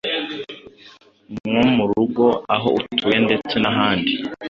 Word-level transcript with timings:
nko 1.47 1.61
mu 1.75 1.83
rugo 1.91 2.25
aho 2.55 2.67
utuye 2.79 3.17
ndetse 3.25 3.55
n'ahandi 3.63 4.11